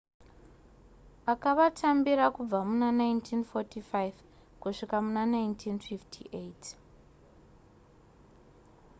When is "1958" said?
5.31-6.69